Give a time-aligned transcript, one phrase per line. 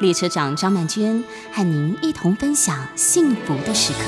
[0.00, 4.00] 列车长张曼娟和您一同分享幸福的时刻。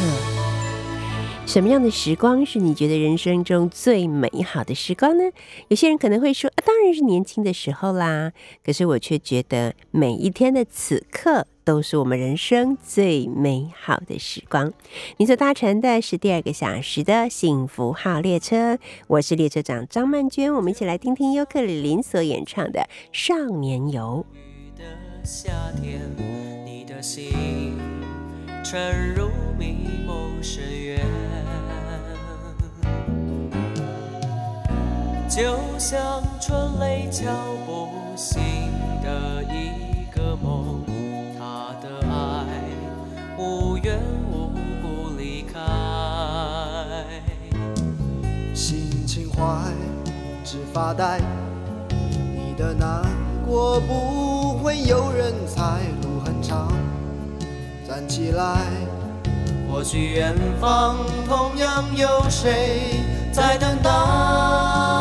[1.47, 5.25] 什么样的时光是你觉得人生中最美好的时光呢？
[5.69, 8.33] 有些人可能会说，啊，当然是年轻的时候啦。
[8.65, 14.73] 可是我却觉得每一天的此刻都是我们人生最美好的时光。
[15.19, 22.81] 你所搭乘的是第二个小时的幸福号列车，我是列车长张曼娟，我们一起来听听尤克里林所演唱的
[23.13, 24.25] 《少年游》。
[25.25, 26.03] 夏天，
[26.67, 27.79] 你的心
[28.63, 31.01] 沉入迷梦深渊，
[35.27, 37.33] 就像春雷敲
[37.65, 38.39] 不醒
[39.03, 40.85] 的一个梦，
[41.39, 42.45] 他的爱
[43.39, 43.99] 无缘
[44.31, 44.51] 无
[44.83, 45.59] 故离开，
[48.55, 49.73] 心情坏，
[50.45, 51.19] 只发呆，
[51.89, 53.03] 你的难
[53.47, 54.44] 过不
[54.83, 56.73] 有人才，路很长。
[57.87, 58.57] 站起来，
[59.71, 63.01] 或许远方同样有谁
[63.33, 64.94] 在等待。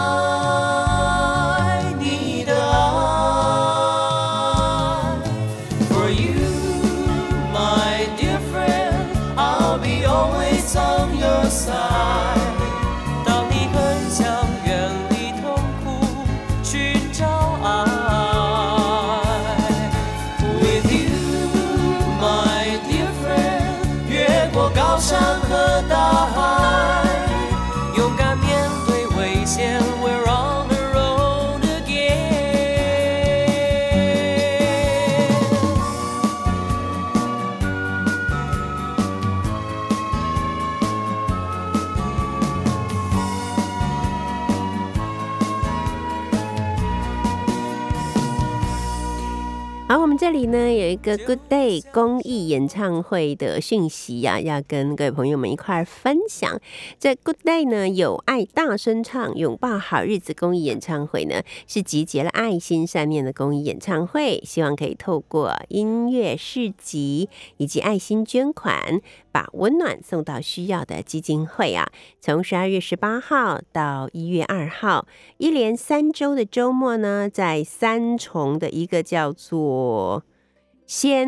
[50.53, 56.61] 呢有一个 Good Day 公益演唱会的讯息呀，要跟各位朋友们一块儿分享。
[56.99, 67.27] 这 Good Day 呢有爱大声唱拥抱好日子公益演唱会呢，是集结了爱心善念的公益演唱会，希望可以透过音乐市集
[67.57, 69.01] 以及爱心捐款。
[69.31, 71.89] 把温暖送到需要的基金会啊！
[72.21, 75.07] 从十二月十八号到一月二号，
[75.39, 80.23] 一连三周的周末呢，在三重的一个叫做
[80.85, 81.27] “先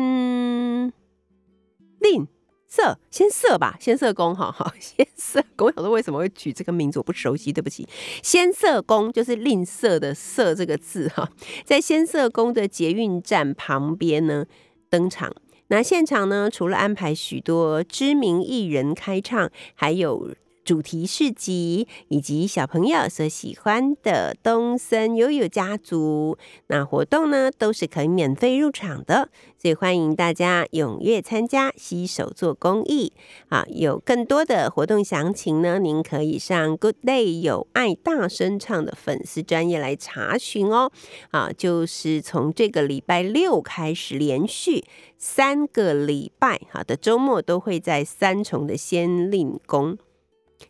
[2.00, 2.26] 吝
[2.70, 5.68] 啬”先色吧，先色宫，哈哈， 先色宫。
[5.68, 7.88] 我想说为什么会取这个名字，我不熟悉，对不起。
[8.22, 11.30] 先色宫就是吝啬的“色”这个字哈，
[11.64, 14.46] 在先色宫的捷运站旁边呢
[14.90, 15.34] 登场。
[15.68, 20.34] 那现场呢，除了安排许多知名艺人开唱，还有。
[20.66, 33.12] 主题市集以及小朋友所喜欢的东森悠悠家族，那活动呢都是可以免费入场的，所以欢迎大家踊跃参加，携手做公益
[33.48, 33.64] 啊！
[33.68, 40.90] 有更多的活动详情呢，您可以上 Good Day 有爱大声唱的粉丝专业来查询哦。
[41.30, 44.84] 啊，就是从这个礼拜六开始，连续
[45.16, 49.96] 三个礼拜好的周末都会在三重的仙令宫。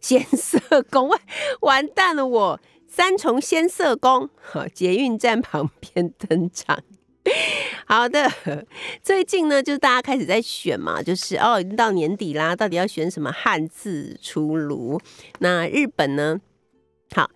[0.01, 1.11] 仙色宫，
[1.61, 2.27] 完蛋了！
[2.27, 6.79] 我三重仙色宫，哈，捷运站旁边登场。
[7.87, 8.31] 好的，
[9.03, 15.01] 最近呢，就是大家开始在选嘛，就是哦，已经到年底啦，到底要选什么汉字出炉？
[15.41, 16.41] 那日本呢？
[17.15, 17.31] 好，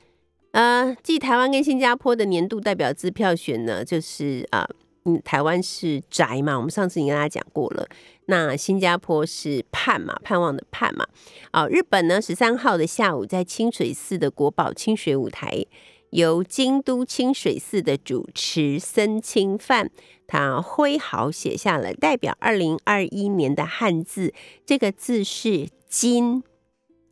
[0.52, 4.68] 呃，继台湾跟新加坡的年度代表支票选呢，就是啊。
[5.04, 7.88] 嗯，台湾是宅嘛，我们上次已经跟大家讲过了。
[8.26, 11.06] 那新加坡是盼嘛，盼望的盼嘛。
[11.52, 15.64] 哦，日本呢，十三号的下午在清水寺的国宝清水舞台，
[16.10, 19.90] 由京都清水寺的主持森清范，
[20.26, 24.34] 他挥毫写下了代表二零二一年的汉字，
[24.66, 26.44] 这个字是金。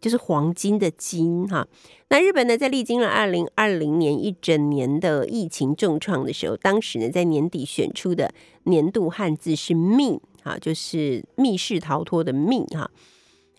[0.00, 1.66] 就是黄金的金哈，
[2.08, 8.32] 那日本呢，在历经了二零二零年一整年的疫情重创的时候，当时呢，在年底选出的
[8.64, 12.90] 年度汉字是“密”哈，就是密室逃脱的“密”哈，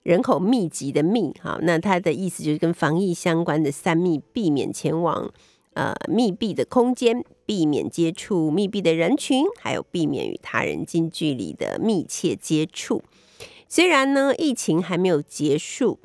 [0.04, 5.30] 人口密集的“密”哈，那它的意思就是跟防疫相关的三密，避免前往
[5.74, 13.04] 呃密闭的空间，避免接触密闭的人群，还有避免与他人近距离的密切接触。
[13.68, 16.00] 虽然呢，疫情还没有结束，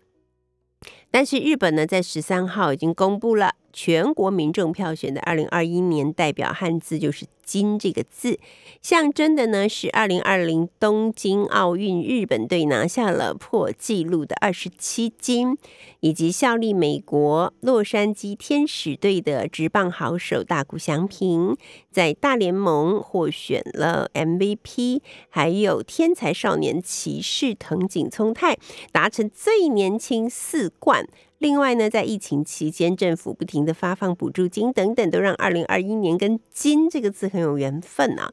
[1.14, 3.54] 但是日本呢，在十三号已经公布了。
[3.74, 8.38] 全国民众票选的二零二一年代表汉字就是“金”这个字，
[8.80, 15.58] 象征的呢是二零二零东京奥运日本队拿下了破纪录的二十七金，
[15.98, 21.56] 以及效力美国洛杉矶天使队的职棒好手大谷翔平
[21.90, 28.56] 在大联盟获选了 MVP，还有天才少年骑士藤井聪太
[28.92, 31.08] 达成最年轻四冠。
[31.44, 38.32] 另外呢，在疫情期间，政府不停的发放补助金等等，都让二零二一年跟“金”这个字很有缘分啊。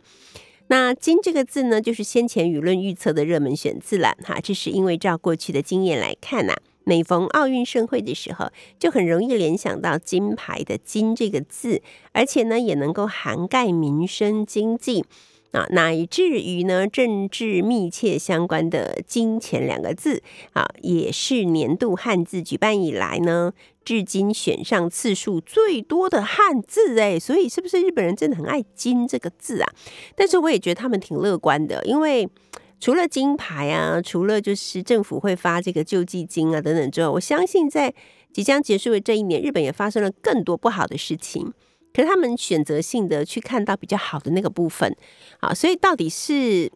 [0.67, 4.39] 那“金”这个字呢，就是先前舆论预测的热门选字了哈。
[4.41, 6.55] 这是因为照过去的经验来看呐，
[6.85, 8.49] 每逢奥运盛会的时候，
[8.79, 11.81] 就很容易联想到金牌的“金”这个字，
[12.13, 15.03] 而且呢，也能够涵盖民生经济。
[15.51, 23.51] 啊，乃至于呢，政治密切相关的“金钱”两个字啊，也是年度汉字举办以来呢，
[23.83, 29.69] 至今选上次数最多的汉字哎，所以是不是日本人真的很爱“金”这个字啊？
[30.15, 32.29] 但是我也觉得他们挺乐观的，因为
[32.79, 37.93] 除了金牌啊，除了就是政府会发这个救济金啊等等之后，我相信在
[38.31, 41.51] 即将结束的这一年，日本也发生了更多不好的事情。
[41.93, 44.95] 可是他们选择性的去看到比较好的那个部分，
[45.39, 46.71] 啊，所以到底是，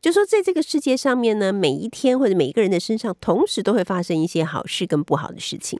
[0.00, 5.78] 就说在这个世界上面呢，每一天或者每一个人的身上，同时都会发生一些好事跟不好的事情，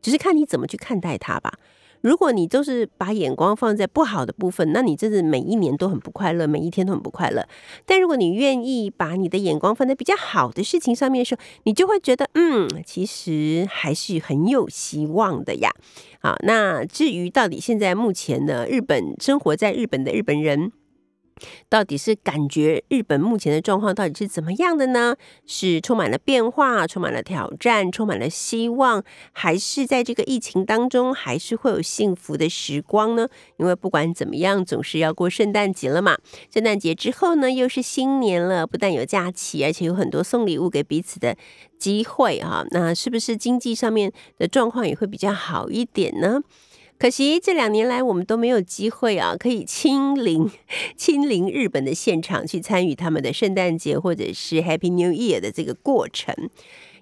[0.00, 1.58] 只是看你怎么去看待它吧。
[2.02, 7.46] 如果你就是把眼光放在不好的部分，那你真的每一年都很不快乐，每一天都很不快乐。
[7.84, 15.70] 但如果你愿意把你的眼光放在比较好的事情上面的时候，你就会觉得，嗯，其实还是很有希望的呀。
[16.20, 20.72] 好，那至于到底现在目前呢，日本生活在日本的日本人。
[21.68, 25.16] 到底是感觉日本目前的状况到底是怎么样的呢？
[25.46, 29.02] 是充满了变化，充满了挑战，充满了希望，
[29.32, 33.28] 还是在这个疫情当中，还是会有幸福的时光呢？
[33.56, 36.16] 因为不管怎么样，总是要过圣诞节了嘛。
[36.52, 41.36] 圣诞节之后呢，又是新年了，不但有假期，而且有很多送礼物给彼此的
[41.78, 42.64] 机会啊。
[42.70, 46.40] 那是不是经济上面的状况也会比较好一点呢？
[47.00, 50.50] 可惜这两年来，我们都没有机会啊，可以 亲临
[50.98, 56.50] 亲临日本的现场去参与他们的圣诞节或者是 Happy New Year 的这个过程。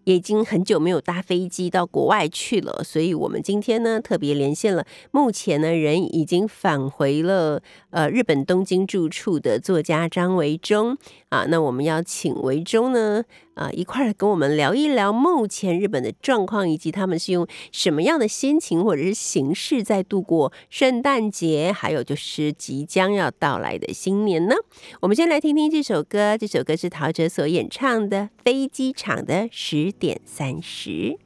[0.04, 4.86] 也已经很久没有搭飞机到国外去了，所以我们今天呢特别连线了。
[5.10, 10.96] 目前呢人已经返回了呃日本东京住处的作家张维忠
[11.28, 13.22] 啊，那我们要请维忠呢
[13.54, 24.54] 啊一块儿跟我们聊一聊目前日本的状况，以及他们是用什么样的心情或者是形式在度过圣诞节，还有就是即将要到来的新年呢。
[25.00, 29.76] 我们先来听听这首歌，这首歌是陶喆所演唱的《飞机场的十》。
[29.98, 31.18] 点三十。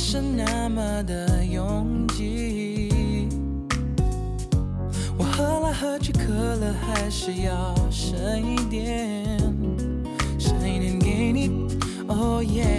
[0.00, 3.28] 是那么的拥挤，
[5.18, 9.36] 我喝来喝去，可乐还是要剩一点，
[10.38, 11.50] 剩一点给你。
[12.06, 12.77] Oh yeah,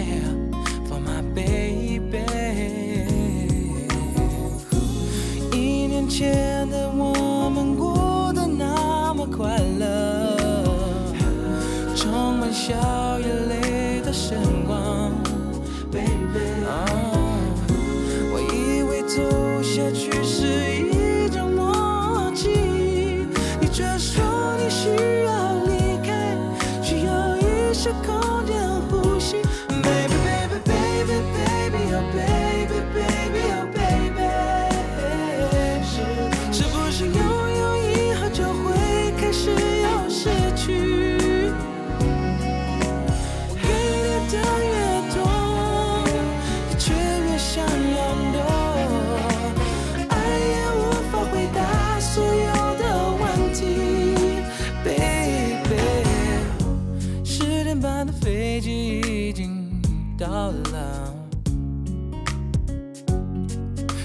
[57.92, 59.68] 他的飞机已经
[60.16, 61.12] 到了，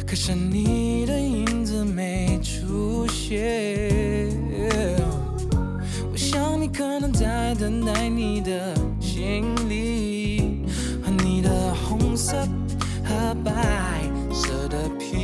[0.08, 4.32] 可是你的影子没出现。
[6.12, 10.64] 我想你可能在等待你的行李，
[11.04, 12.36] 和你的红色
[13.04, 14.02] 和白
[14.34, 15.22] 色的皮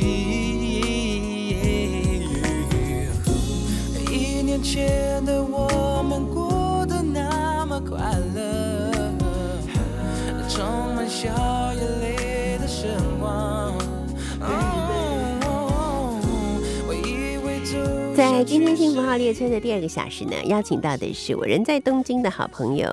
[0.60, 1.56] 衣。
[4.08, 5.71] 一年前的我。
[11.22, 11.28] 笑
[11.74, 13.72] 眼泪的神话。
[18.16, 22.92] 在今天幸福号列车的第二个小时呢，邀请到的是我人在东京的好朋友，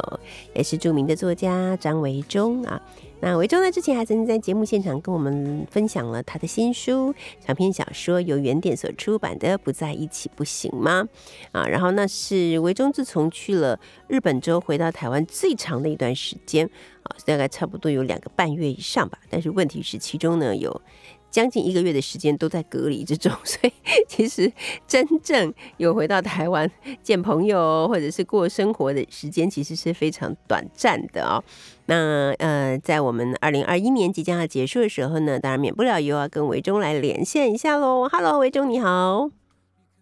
[0.54, 2.80] 也是著名的作家张维忠啊。
[3.22, 7.14] 那维州呢，之前还曾经在节目现场跟我们分享了他的新书
[7.46, 11.04] 长篇小说，由原点所出版的《不在一起不行吗》
[11.52, 11.68] 啊。
[11.68, 16.66] 然后那是维州自从去了日本之后回到台湾最长的一段时间
[17.04, 19.20] 啊，大概差不多有两个半月以上吧。
[19.30, 20.82] 但是问题是，其中呢有
[21.30, 23.74] 将近一个月的时间都在隔离之中， 所以
[24.08, 24.52] 其实
[24.88, 26.70] 真正有回到台湾
[27.02, 31.44] 见朋友或者是过生活的时间，其实是非常短暂的哦。
[31.86, 38.08] 那呃，在我们二零二一年即将要结束的时候呢，当然免不了又要跟维中来连线一下喽。
[38.10, 39.30] Hello，维中你好。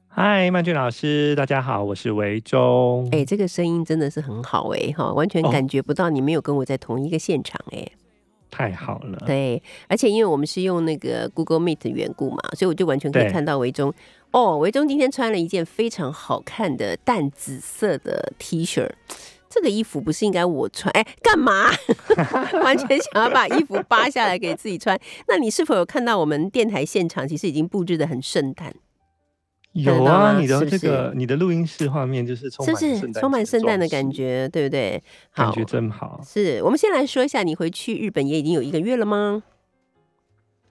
[0.09, 3.07] 嗨，曼俊老师，大家好，我是维中。
[3.11, 7.87] 哎、这个声音真的是很好哎、哈，完全哦感觉不到你没有跟我在同一个现场哎、
[8.57, 13.93] 太好了，对，而且因为我们是用那个 Google Meet 的缘故嘛，所以我就完全可以看到维中。
[14.31, 18.89] 哦，维中今天穿了一件非常好看的淡紫色的 T 恤。
[19.49, 20.91] 这个衣服不是应该我穿？
[20.91, 21.71] 哎，干嘛？
[22.63, 24.99] 完全想要把衣服扒下来给自己穿。
[25.27, 28.73] 那你是否有看到我们电台现场其实已经布置的很圣诞？
[29.83, 34.49] 有啊，你的这个是你的录音室画面就是充满圣诞充满圣诞的感，觉？
[34.49, 35.01] 对不对？
[35.33, 39.43] 感觉真好，是我们先来说一下，你回去日本也已经有一个月了吗？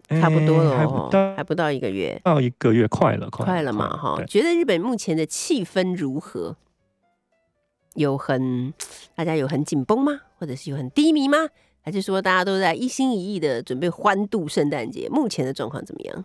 [0.08, 2.20] 差不多了哎还哦不，到还不到一个月。
[2.22, 6.56] 到一个月，快了，快了嘛哈，觉得日本目前的气氛如何？
[7.94, 8.72] 有很
[9.14, 10.20] 大家有很紧绷吗？
[10.38, 11.38] 或者是有很低迷吗？
[11.80, 15.08] 还是说大家都在一心一意的准备欢度圣诞节？
[15.08, 16.25] 目前的状况怎么样？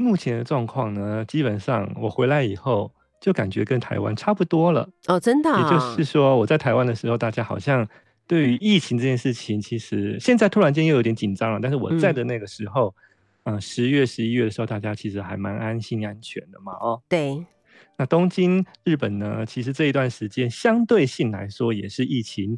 [0.00, 2.90] 目前的状况呢，基本上我回来以后
[3.20, 4.88] 就感觉跟台湾差不多了。
[5.06, 7.86] 哦，真的、啊，也就是说，我在台湾的时候，大家好像
[8.26, 11.60] 对于疫情这件事情，其实现在突然间又有点紧张了。
[11.62, 12.94] 但是我在的那个时候，
[13.42, 16.72] 嗯，十、月、十一月的时候，大家其实还蛮安心安全的嘛。
[16.80, 17.44] 哦，对，
[17.98, 22.56] 那东京、日本呢，其实这一段时间相对性来说也是疫情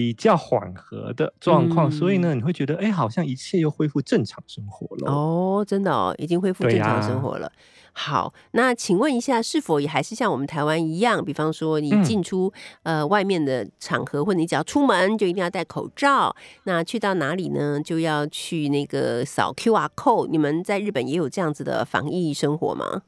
[0.00, 5.12] 比较缓和的状况，嗯所以呢，你会觉得，哎，好像一切又恢复正常生活了。
[5.12, 7.52] 哦，真的哦，已经恢复正常生活了。
[7.92, 11.22] 好，那请问一下，是否也还是像我们台湾一样？
[11.22, 12.50] 比方说，你嗯进出、
[12.82, 16.34] 呃外面的场合，或者你只要出门就一定要戴口罩。
[16.64, 17.78] 那去到哪里呢？
[17.84, 20.28] 就要去那个扫 QR code。
[20.28, 23.02] 你们在日本也有这样子的防疫生活吗？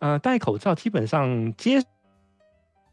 [0.00, 1.80] 呃，戴口罩基本上街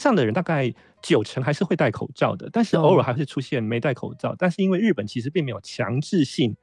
[0.02, 4.36] 上的人大概九成还是会戴口罩的，但是哦偶尔还会出现没戴口罩。
[4.38, 6.56] 但是因为日本其实并没有强制性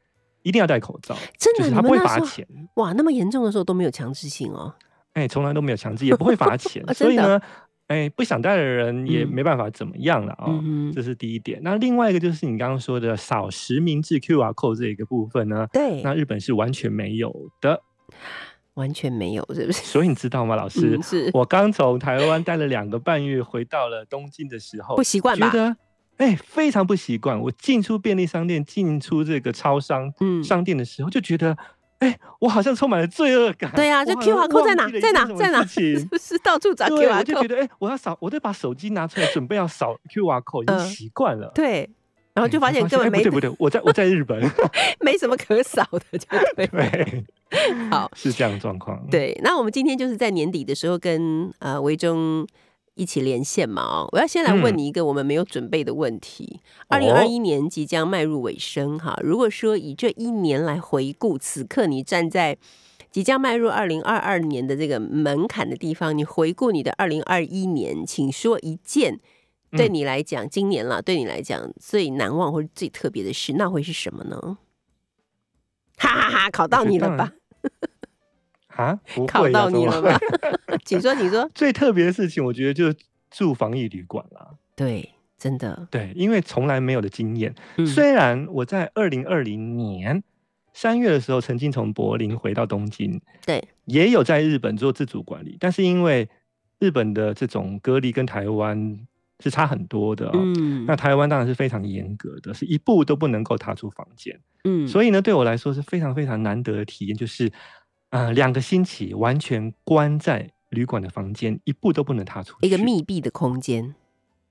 [0.43, 4.75] 一定要戴口罩，真的就是他不会罚钱，哇，那么严重的时候都没有强制性哦。
[5.13, 6.93] 哎，从来都没有强制，也不会罚钱 啊。
[6.93, 7.41] 所以呢，
[7.89, 10.59] 哎，不想戴的人也嗯没办法怎么样了哦。
[10.63, 11.61] 嗯这是第一点。
[11.63, 17.83] 那另外一个就是你刚刚说的扫实名制 QR code 这一个部分呢，对，那日本是完全没有的。
[18.79, 19.85] 完全没有，是不是？
[19.85, 20.97] 所以你知道吗，老师？
[20.97, 25.77] 嗯是我刚从台湾待了两个半月，回到了东京的时候，不习惯吧觉得
[26.19, 27.39] 哎、非常不习惯。
[27.41, 31.57] 我进出便利商店、进出这个超商、嗯商店的时候，就觉得
[32.01, 33.71] 哎、我好像充满了罪恶感。
[33.75, 35.65] 对啊，就 QR code 在哪在哪在哪？
[35.67, 37.43] 是不是到处找对，QR 我就觉 code？
[37.43, 41.51] 就觉得哎、我要扫，我得把手机拿出来，准备要扫 QR code，已经嗯习惯了。
[41.55, 41.89] 对，
[42.39, 44.41] 然后就哎发现根本没对不对， 我在我在日本，
[45.05, 47.25] 没什么可扫的，就对
[47.91, 49.05] 好，是这样的状况。
[49.11, 52.47] 对，那我们今天就是在年底的时候跟呃维中
[52.95, 54.79] 一起连线嘛哦，我要先来问嗯。
[54.79, 56.61] 你一个我们没有准备的问题。
[56.87, 62.57] 二零二一年即将迈入尾声哈，如果说以这一年来回顾，此刻你站在
[63.11, 69.19] 即将迈入二零二二年的这个门槛的地方，你回顾你的二零二一年，请说一件
[69.73, 74.59] 对嗯你来讲，今年啦，对你来讲最难忘或者最特别的事，那会是什么呢？
[75.99, 77.33] 哈哈哈，考到你了吧？
[78.69, 80.19] 啊， 不 考到你了吧？
[80.85, 81.51] 请说，请说。
[81.55, 82.97] 最特别的事情，我觉得就是
[83.31, 84.51] 住防疫旅馆啦。
[84.77, 87.55] 对，真的，对，因为从来没有的经验。
[87.77, 90.23] 嗯虽然我在二零二零年
[90.73, 96.29] 三月的时候曾经从柏林回到东京，对，也有在日本做自主管理，但是因为
[96.79, 99.01] 日本的这种隔离跟台湾
[99.41, 100.33] 是差很多的、哦。
[100.35, 104.39] 嗯那台湾当然是非常严格的，是一步都不能够踏出房间。
[104.65, 107.51] 嗯，所以呢，对我来说是非常非常难得的体验，就是
[108.11, 112.57] 呃两个星期完全关在旅馆的房间，一步都不能踏出。
[112.63, 113.95] 一个密闭的空间，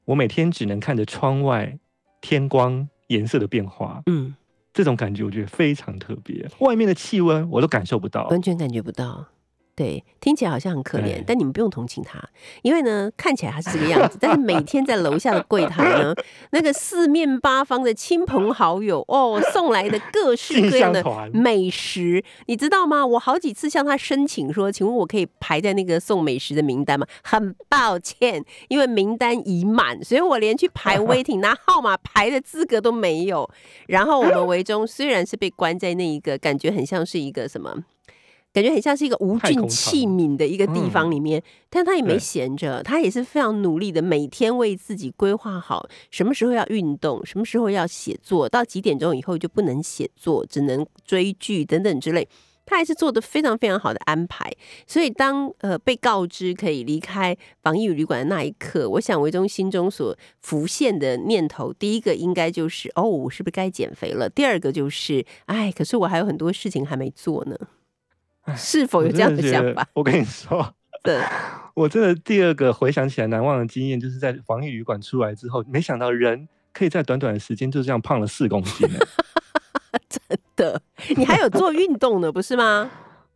[0.06, 1.78] 我每天只能看着窗外
[2.22, 4.36] 天光颜色的变化，嗯，
[4.74, 6.50] 这种感觉我觉得非常特别。
[6.60, 9.28] 外面的气温我都感受不到，完全感觉不到。
[9.78, 12.20] 对，听起来好像很可怜哎，但你们不用同情他，
[12.64, 16.16] 因为呢，看起来他是这个样子，但是每天在楼下的柜台呢，
[16.50, 23.06] 那个四面八方的亲朋好友哦送来的各式各样的美食，你知道吗？
[23.06, 27.06] 我好几次向他申请说，请问我可以排在那个送美食的名单吗？
[27.22, 33.48] 很抱歉，因为名单已满，所以我连去排 waiting 拿号码牌的资格都没有。
[33.86, 37.84] 然后我们维中虽然是被关在那一个感觉很像是一个什么。
[38.58, 42.20] 感觉很像是一个无菌器皿的一个地方里面，但他也没对。
[42.20, 52.28] 闲着，他也是非常努力的，每天为自己规划好什么时候要运动，什么时候要写作，到几点钟以后就不能写作，只能追剧等等之类。
[52.66, 54.52] 他还是做的非常非常好的安排，
[54.88, 64.28] 所以当呃被告知可以离开防疫旅馆的那一刻，我想维中心中所浮现的念头，第一个应该就是哦，我是不是该减肥了？
[64.28, 67.56] 第二个就是哎，可是我还有很多事情还没做呢，
[68.56, 69.88] 是否有这样的想法？
[69.94, 70.74] 我跟你说，
[71.04, 71.20] 对，
[71.76, 78.88] 我真的第二个回想起来难忘的经验，就是在防疫旅馆出来之后，没想到人可以在短短的时间就这样胖了四公斤
[80.10, 80.40] 真。
[80.58, 80.82] 的，
[81.16, 82.90] 你还有做运动呢，不是吗？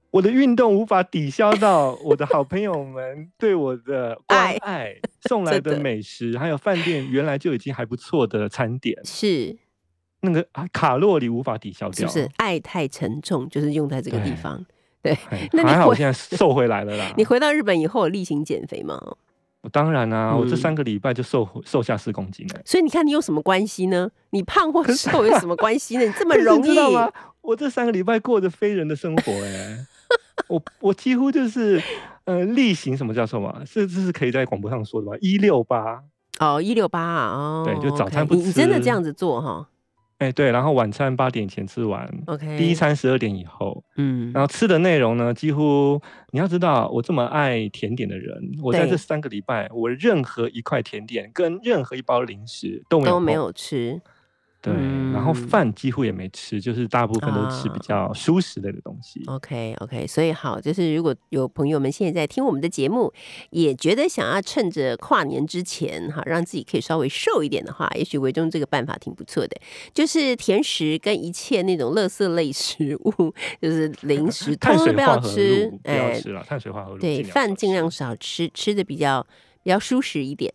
[0.09, 4.95] 我的运动无法抵消到我的好朋友们对我的关爱爱，
[5.29, 9.55] 送来的美食，还有饭店原来就已经还不错的餐点，是，
[10.21, 11.99] 那个啊卡路里无法抵消掉。
[11.99, 12.29] 是不是？
[12.37, 14.65] 爱太沉重，就是用在这个地方。
[15.01, 17.11] 对，哎那还好我现在瘦回来了啦。
[17.17, 19.01] 你回到日本以后有例行减肥吗？
[19.61, 22.59] 我当然啊，我这嗯三个礼拜就瘦瘦下四公斤了。
[22.65, 24.09] 所以你看，你有什么关系呢？
[24.31, 26.03] 你胖或瘦有什么关系呢？
[26.03, 27.11] 你这么容易，知道吗？
[27.41, 29.85] 我这三个礼拜过着非人的生活哎、
[30.47, 31.81] 我我几乎就是
[32.25, 33.63] 呃例行什么叫什么？
[33.65, 35.17] 是这是可以在广播上说的吧？
[35.21, 36.03] 一六八，
[36.39, 39.67] 哦，一六八啊，哦，对就早餐不你你真的吃这样子做哈
[40.21, 53.99] 哎对，然后晚餐八点前吃完，？OK，第一，餐十二点以后，嗯，然后吃的内容呢，几乎你要知道，我这么爱甜点的人，我在这三个礼拜，我任何一块甜点跟任何一包零食都没有都没有吃，
[54.61, 54.73] 对，
[55.11, 55.47] 然后嗯。
[55.47, 57.81] 饭几乎也没吃，就是大部分都吃比啊。
[57.81, 59.21] 较舒适类的东西。
[59.25, 63.11] OK OK，所以好，就是如果有朋友们现在在听我们的节目，
[63.49, 69.59] 也觉得想要趁着跨年之前哈，让自己可以稍微瘦一点的话，也许维中这个办法挺不错的，
[69.93, 79.25] 就是甜食跟一切那种垃圾类食物，就是零食， 都不要吃哎，不要吃了，碳水化合物对，饭尽量少吃，吃的比较
[79.63, 80.53] 比较舒适一点，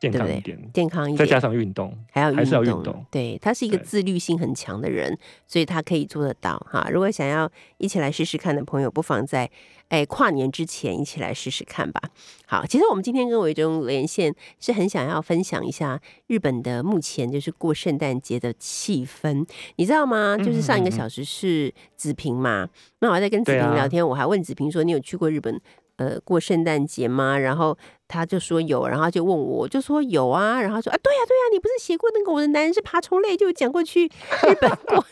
[0.00, 6.88] 健康一点，健康一点，再加上运动，还要还是要运动，对他是一个自律性很强的人，所以他可以做得到哈。
[6.92, 9.50] 如果想要一起来试试看的朋友，不妨在
[9.88, 12.00] 哎跨年之前一起来试试看吧。
[12.46, 19.44] 好，其实我们今天跟伟中连线是很想要分享一下日本的目前就是过圣诞节的气氛，
[19.76, 20.36] 你知道吗？
[20.36, 22.68] 就是上一个小时是子平嘛，
[23.00, 25.60] 那我还在跟子平聊天，我还问子平说：“你有去过日本？”
[25.98, 27.36] 呃，过圣诞节吗？
[27.36, 27.76] 然后
[28.08, 34.06] 他就说有，然后他就问我，我就说有啊，然后他说啊，对呀、对呀、你不是写过那个我的男人是爬虫类，就有讲过去
[34.48, 35.04] 日本过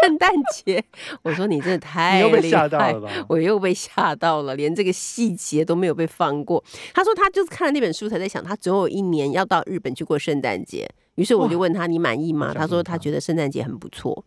[0.00, 0.82] 圣诞节。
[1.22, 3.26] 我说你真的太吓到了吧？
[3.28, 6.64] 我又被吓到了，连这个细节都没有被放过。
[6.94, 10.88] 他说他就是看了那本书才在想，他总有一年要到日本去过圣诞节。
[11.16, 12.54] 于是我就问他你满意吗？
[12.54, 14.24] 他说他觉得圣诞节很不错。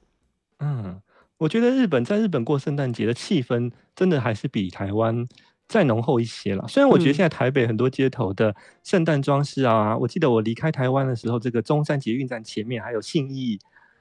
[0.60, 1.02] 嗯，
[1.38, 5.28] 我觉得日本在日本过圣诞节的气氛，真的还是比台湾
[5.72, 6.68] 再浓厚一些了。
[6.68, 8.54] 虽然我觉得嗯现在台北很多街头的
[8.84, 13.58] 圣诞装饰啊，我记得我离开台湾的时候，这个中山捷运站前面还有信义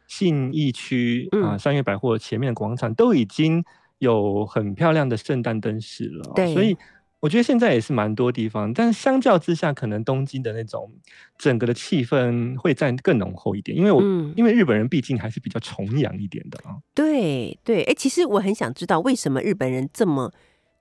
[0.09, 3.65] 信义区啊、嗯三月百货前面的广场都已经
[3.99, 6.33] 有很漂亮的圣诞灯饰了哦。
[6.35, 6.77] 对所以
[7.21, 10.91] 我觉得现在也是蛮多地方，但是相较之下，可能东京的那种
[11.37, 16.75] 整个的气氛会再更浓厚一点，因为我、嗯因为日本人毕竟还是比较崇洋一点的啊。
[16.95, 20.33] 对对，哎，其实我很想知道为什么日本人这么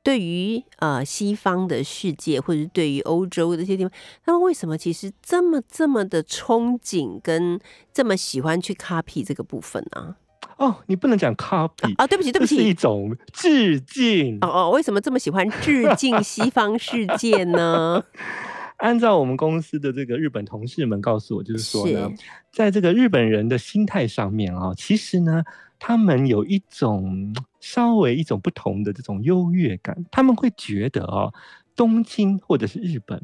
[0.09, 3.91] 对于呃西方的世界，或者是对于欧洲这些地方，
[4.25, 7.59] 他们为什么其实这么这么的憧憬，跟
[7.93, 10.15] 这么喜欢去 copy 这个部分呢、
[10.57, 12.07] 哦，你不能讲 copy 啊？
[12.07, 12.73] 对不起，对不起是一起。
[12.73, 14.39] 种致敬。
[14.41, 18.03] 哦哦，为什么这么喜欢致敬西方世界呢？
[18.79, 22.11] 按照我们公司的这个日本同事们告诉我，就是说呢，
[22.51, 25.43] 在这个日本人的心态上面啊、其实呢，
[25.77, 31.33] 他们有一种稍微一种不同的这种优越感，他们会觉得哦，
[31.75, 33.21] 东京或者是日本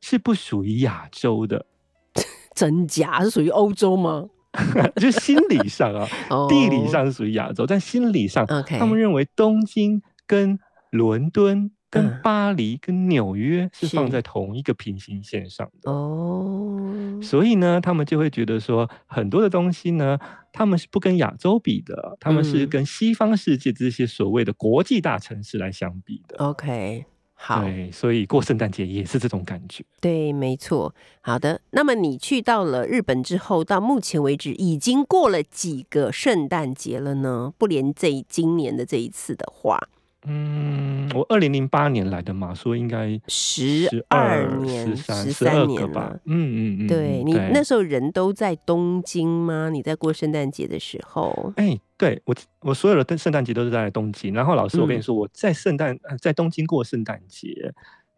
[0.00, 1.66] 是不属于亚洲的，
[2.54, 3.22] 真假？
[3.22, 4.28] 是属于欧洲吗？
[4.96, 6.46] 就是心理上啊， 哦。
[6.48, 8.78] 地理上是属于亚洲，但心理上，OK。
[8.78, 10.58] 他们认为东京跟
[10.90, 15.92] 伦敦跟嗯巴黎、跟纽约是放在同一个平行线上的。
[15.92, 20.18] 哦，所以呢，他们就会觉得说，很多的东西呢，
[20.52, 26.36] 他们是不跟亚洲比的，他们是嗯跟西方世界这些所谓的国际大城市来相比的。
[26.38, 27.04] OK，
[27.34, 29.84] 好，对，所以过圣诞节也是这种感觉。
[30.00, 30.94] 对，没错。
[31.20, 37.52] 好的，那么你去到了日本之后，到目前为止已经过了几个圣诞节了呢？
[37.56, 39.78] 不连这今年的这一次的话，
[40.26, 46.18] 嗯，我二零零八年来的嘛，所以应该十十二二、年、十三、年吧。。
[46.24, 49.68] 嗯嗯嗯，对你那时候人都在东京吗？
[49.70, 54.32] 你在过圣诞节的时候，哎，对我我所有的圣诞节都是在东京。
[54.32, 57.72] 然后老师，我跟嗯你说，我在圣诞呃在东京过圣诞节，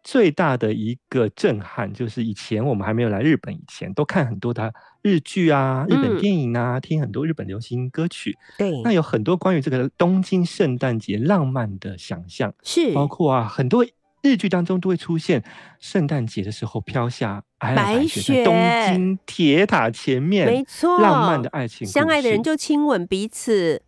[0.07, 8.37] 最大的一个震撼就是以前我们还没有来日本以前，都看很多的日剧啊、日嗯本电影啊，听很多日本流行歌曲。
[8.57, 13.85] 对那，有很多关于这个东京圣诞节浪漫的想象，是包括啊很多。
[14.23, 15.43] 日剧当中都会出现
[15.79, 18.55] 圣诞节的时候飘下白白雪，在东
[18.87, 23.81] 京铁塔前面，没错，浪漫的爱情相爱的人就亲吻彼此，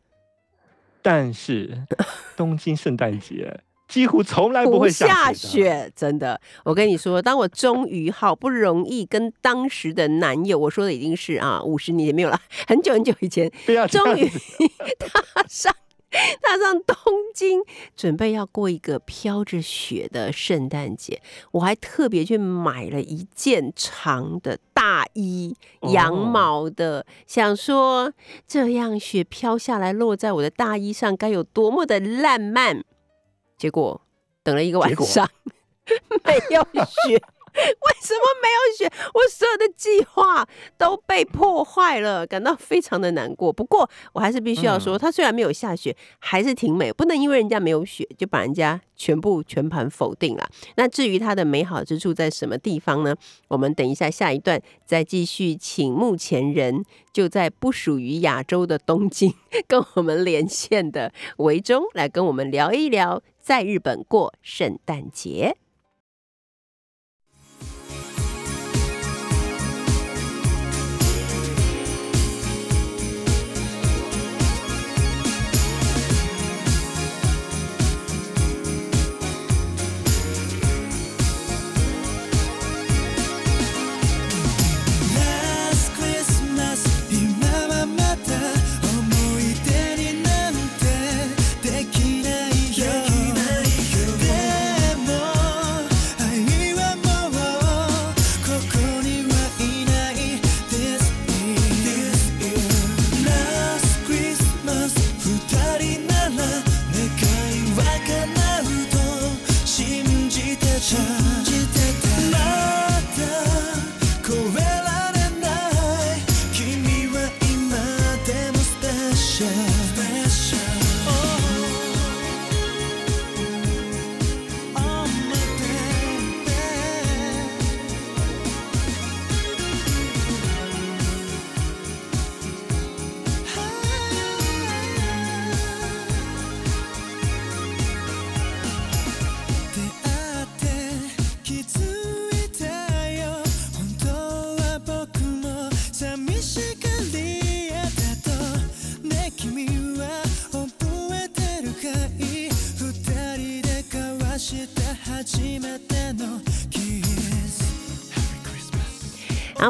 [1.01, 1.85] 但是
[2.37, 6.39] 东京圣诞节几乎从来不不会下下雪真的。
[6.63, 13.51] 我跟你说，当我终于好不容易跟当时的男友，我说的已经是啊五十年前没有了， 很久很久以前，
[13.89, 14.29] 终于
[14.99, 15.73] 踏上
[16.41, 16.95] 踏上东
[17.33, 17.61] 京，
[17.95, 21.21] 准备要过一个飘着雪的圣诞节。
[21.51, 28.13] 我还特别去买了一件长的大衣，羊哦毛的，想说
[28.47, 32.83] 这样雪飘下来落在我的大衣上，该有多么的烂漫。
[33.59, 34.01] 结果
[34.41, 35.29] 等了一个晚上，
[36.23, 37.21] 没有雪。
[37.51, 39.09] 为什么没有雪？
[39.11, 43.51] 我所有的计划都被破坏了，感到非常的难过。
[43.51, 50.47] 不过我还是必须要说，嗯它虽然没有下雪，还是挺美，不能因为人家没有雪就把人家全部全盘否定了。
[50.75, 53.15] 那至于它的美好之处在什么地方呢？
[53.47, 59.33] 我们等一下下一段再继续，请目前人就在不属于亚洲的东京
[59.67, 65.57] 跟我们连线的维中来跟我们聊一聊在日本过圣诞节。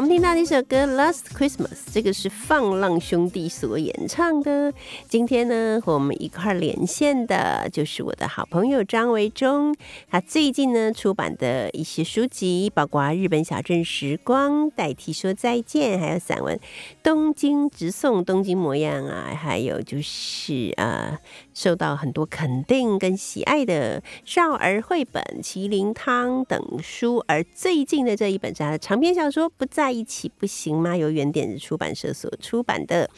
[0.00, 4.70] 好，我们听到的一首歌《Last Christmas》，这个是放浪兄弟所演唱的。
[5.08, 9.74] 今天呢，和我们一块连线的就是我的好朋友张维忠。
[10.10, 16.54] 他最近呢出版的一些书籍，包括《日本小镇时光》《代替说再见》，还有散文
[17.02, 21.18] 《东京直送东京模样》啊，还有就是呃
[21.54, 33.08] 受到很多肯定跟喜爱的少儿绘本《麒麟汤》等书，而最近的这一本是他的长篇小说《不在一起不行吗》，由原点子出版社所出版的。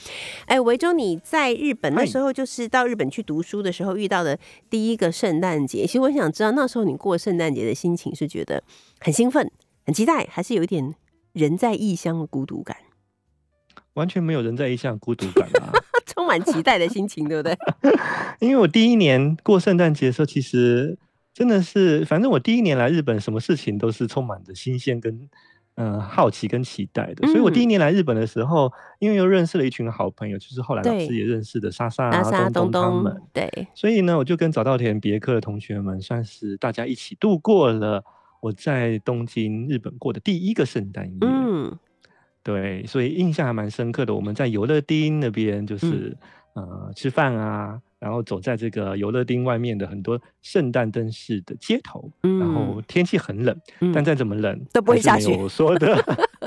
[0.44, 8.62] 哎，维州，你在日本那时候就是到日本去读书的时候遇到的第一个圣诞节，其实我想知道那时候你过圣诞节的心情是觉得
[9.00, 9.50] 很兴奋、
[9.86, 10.94] 很期待，还是有一点
[11.32, 12.76] 人在异乡的孤独感，
[13.94, 15.72] 完全没有人在异乡的孤独感啊。
[16.04, 17.56] 充满期待的心情，对不对？
[18.38, 20.98] 因为我第一年过圣诞节的时候，其实
[21.32, 25.30] 真的是，反正我第一年来日本，什么事情都是充满着新鲜跟
[25.74, 27.26] 呃好奇跟期待的。
[27.28, 32.10] 所以我第一年来日本的时候，因为又认识了一群好朋友，就是后来老师也认识的莎莎
[32.50, 38.04] 东东他们。，对，所以呢，我就跟早稻田别克的同学们，算是大家一起度过了
[38.40, 41.18] 我在东京日本过的第一个圣诞夜。
[41.22, 41.78] 嗯，
[42.42, 44.14] 对，所以印象还蛮深刻的。
[44.14, 46.16] 我们在游乐町那边，嗯就是、
[46.54, 55.96] 呃吃饭啊，然后走在这个游乐町外面的很多圣诞灯饰的街头，然后嗯天气很冷，嗯但再怎么冷都不会下雪我说的，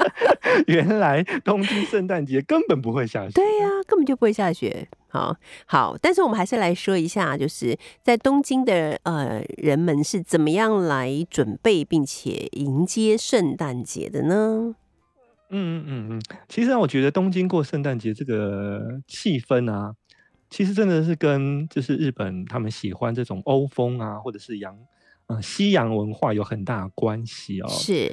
[0.67, 3.31] 原来东京圣诞节根本不会下雪。
[3.33, 4.87] 对呀、根本就不会下雪。
[5.07, 14.75] 好好，但是我们还是来说一下，就是在东京的呃人们是怎么样来准备并且迎接圣诞节的呢？
[15.49, 19.95] 嗯嗯嗯嗯，其实，我觉得东京过圣诞节这个气氛啊，
[20.49, 24.77] 其实真的是跟就是日本他们喜欢这种欧风啊，或者是洋
[25.27, 27.67] 呃西洋文化有很大关系哦。
[27.67, 28.11] 是，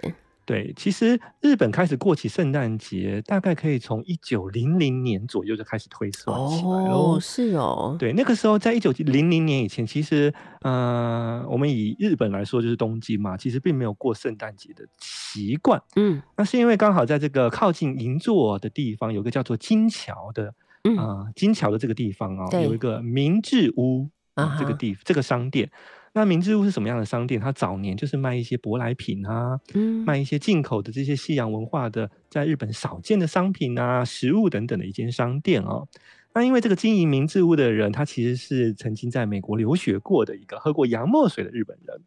[0.52, 15.82] 对，其实日本开始过起圣诞节，大概可以从一九零零年左右就开始推算起来哦，是哦，对，那个时候在一九零零年以前，其实呃，我们以日本来说就是东京嘛，其实并没有过圣诞节的习惯。
[15.96, 20.52] 嗯那是因为刚好在这个靠近银座的地方，有个叫做金桥的
[20.84, 25.70] 嗯啊、金桥的这个地方哦，有一个明治屋啊、这个地这个商店。
[26.14, 27.40] 那明治屋是什么样的商店？
[27.40, 35.88] 它早年就是卖一些舶来品啊，嗯卖一些进口的这些西洋文化的在日本少见的商品啊、食物等等的一间商店哦。
[36.34, 42.00] 那因为这个经营明治屋的人，他其实是曾经在美国留学过的一个喝过洋墨水的日本人，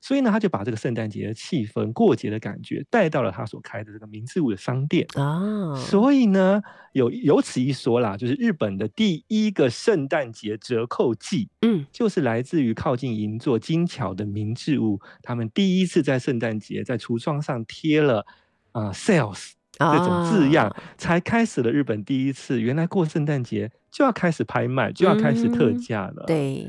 [0.00, 5.06] 所以呢，他就把这个圣诞节的气氛、过节的感觉带到了他所开的这个明治屋的商店。
[5.14, 11.84] 啊，所以呢，有有此一说啦，就是日本的第一个圣诞节折扣季，嗯。
[11.90, 18.24] 就是来自于靠近银座金桥的明治屋，他们第一次在圣诞节在橱窗上贴了
[18.72, 26.66] 啊、呃 sales 这种字样，啊才开始了日本第一次原来过圣诞节就要开始拍卖，就要开始特嗯价了。，对，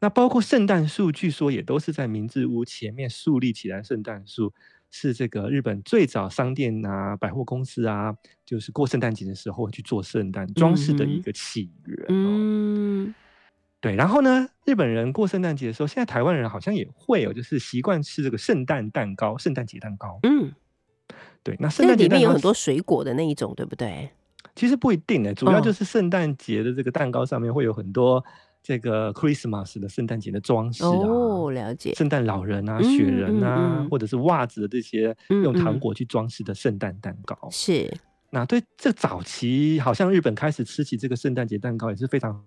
[0.00, 3.82] 那包括圣诞树，据说也都是在明治屋前面树立起来。
[3.82, 4.52] 圣诞树
[4.90, 12.08] 是这个日本最早商店啊、百货公司啊，就是过圣诞节的时候去做圣诞装饰的一个起源、哦。
[12.08, 13.14] 嗯
[13.80, 20.18] 对，然后呢，日本人过圣诞节的时候，现在台湾人好像也会哦，就是习惯吃这个圣诞蛋糕、圣诞节蛋糕。
[20.24, 20.52] 嗯，
[21.42, 24.10] 对，那圣那诞节里面有很多水果的那一种，对不对？
[24.54, 28.22] 其实不一定呢，主要哦就是圣诞节的这个蛋糕上面会有很多
[28.60, 37.36] 这个 Christmas 的圣诞节的装饰啊，哦，了解，圣诞老人啊、嗯雪人啊，嗯嗯或者是袜子的这些嗯用糖嗯果去装饰的圣诞蛋糕。
[37.52, 37.88] 是，
[38.30, 42.44] 那对这早期，好像日本开始吃起这个圣诞节蛋糕也是非常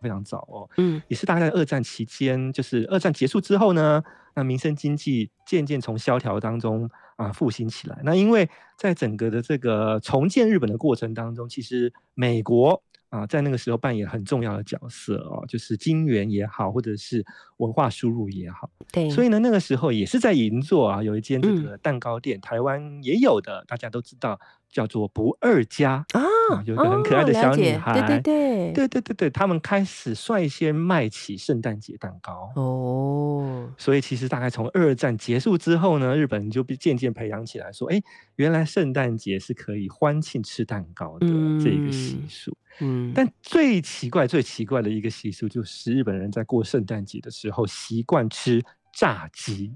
[0.00, 0.68] 非常早哦。
[0.76, 4.02] 嗯也是大概二战期间，就是二战结束之后呢，
[4.34, 7.98] 那民生经济渐渐从萧条当中啊复兴起来。
[8.04, 8.48] 那因为
[8.78, 17.24] 在整个的这个重建日本的过程当中，其实美国啊在那个时候扮演很重要的角色哦，就是金元也好，或者是
[17.58, 18.70] 文化输入也好。
[18.92, 24.38] 对，所以呢，那个时候也是在银座啊有一间这嗯个蛋糕店，台湾也有的，大家都知道
[24.70, 26.04] 叫做不二家。
[26.12, 32.52] 啊啊，有一个很可爱的小女解孩，对对对，对对对对，他们开始率先卖起圣诞节蛋糕。
[32.54, 38.00] 哦，所以其实大概从二战结束之后呢，日本人就被渐渐培养起来，说，哎，
[38.36, 41.26] 原来圣诞节是可以欢庆吃蛋糕的
[41.60, 42.56] 这一个习嗯俗。
[42.78, 49.74] 嗯，但最奇怪、最奇怪的一个习俗，就是日本人在过圣诞节的时候习惯吃炸鸡。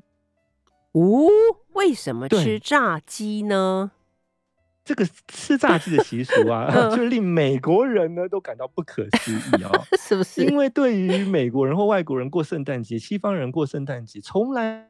[0.92, 1.26] 哦，
[1.72, 3.90] 为什么吃炸鸡呢？
[4.90, 9.70] 这个吃炸鸡的习俗啊， 嗯就令美国人呢都感到不可思议哦。
[10.00, 10.44] 是不是？
[10.44, 14.88] 因为对于美国人或外国人过圣诞节，西方人过圣诞节从来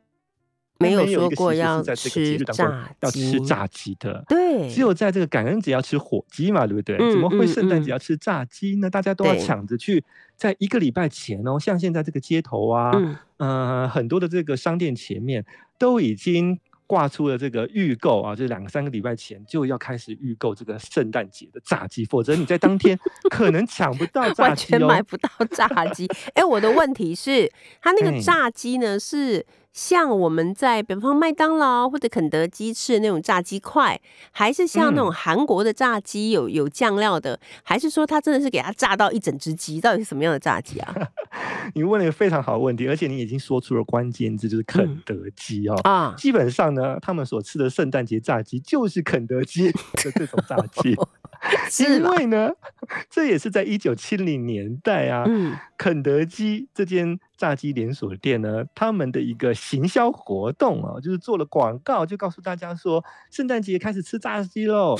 [0.78, 4.24] 没有说过要吃炸要吃炸鸡的。
[4.26, 6.96] 对，只有在这个感恩节要吃火鸡嘛，对不对？
[6.98, 8.88] 嗯怎么会嗯圣诞节嗯要吃炸鸡呢？
[8.88, 10.02] 大家都要对抢着去，
[10.34, 15.44] 在一个礼拜前哦，像现在这个街头啊，嗯呃，很多的这个商店前面
[15.78, 16.58] 都已经
[16.90, 22.98] 挂出了这个预购啊，就是两三个礼拜前就要开始预购这个圣诞节的炸鸡，否则你在当天
[23.30, 24.78] 可能抢不到炸完鸡哦。
[24.78, 26.08] 全买不到炸鸡。
[26.34, 27.48] 哎，我的问题是，
[27.80, 34.00] 它那哎个 炸鸡呢，是像我们在比方麦当劳或者肯德基吃的那种炸鸡块，
[34.32, 39.80] 还是像那种嗯韩国的炸鸡有有酱料的，还是说它真的是给它炸到一整只鸡？
[39.80, 40.94] 到底是什么样的炸鸡啊？
[41.74, 45.76] 你问了一个非常好的问题，而且你已经说出了关键字，就是肯嗯德基哦。
[45.84, 49.70] 啊，基本上呢，他们所吃的圣诞节炸鸡就是肯德基
[50.02, 50.96] 的这种炸鸡，
[51.84, 52.02] 因？
[52.02, 52.50] 为呢，
[53.08, 64.94] 这也是在一九七零年代啊，嗯肯德基这间炸鸡连锁店呢，他们的一个行销活动哦，就是做了广告，就告诉大家说，圣诞节开始吃炸鸡喽。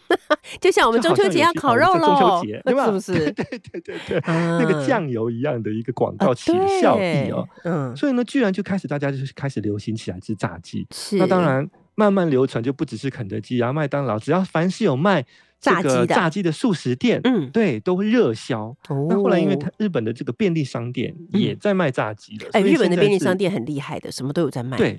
[0.60, 2.84] 就像我们中秋节要烤肉喽中秋节对吧？
[2.84, 3.30] 是 不是？
[3.32, 7.48] 对对对对，那个嗯酱油一样的一个广告啊起效益哦。
[7.62, 10.86] 对嗯，所以呢，居然就开始大家就是开始流行起来吃炸鸡。
[11.12, 15.28] 那当然，慢慢流传就不只是肯德基啊、麦当劳，只要凡是有卖这
[15.66, 18.74] 炸鸡的个炸鸡的素食店，嗯对，都会热销。
[18.88, 24.98] 哦那后来因为它日本的这个便利商店也在卖炸鸡了，哎，日本的便利商店很厉害的，什么都有在卖。，对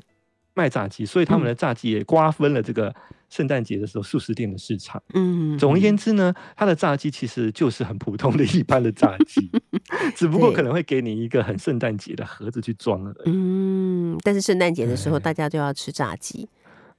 [0.53, 2.91] 卖炸鸡，所以他们嗯的炸鸡也瓜分了这个
[3.29, 4.99] 圣诞节的时候素食店的市场。
[5.13, 9.51] 嗯，总而言之呢，它的炸鸡其实就是很普通的一般的炸鸡，
[10.17, 13.29] 只不过可能会给你一个很圣诞节的盒子去装而已。
[13.29, 16.49] 嗯，但是圣诞节的时候，大家就要吃炸鸡。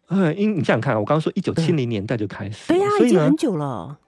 [0.08, 3.98] 呃，因你想想看，我刚刚说一九七零年代就开始，对呀，已经很，久了。